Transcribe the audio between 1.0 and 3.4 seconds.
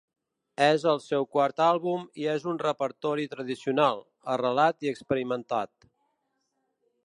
seu quart àlbum i és un repertori